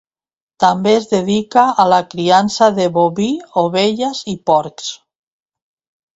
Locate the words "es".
0.99-1.03